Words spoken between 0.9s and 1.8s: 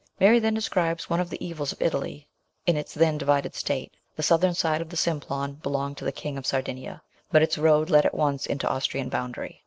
one of the evils of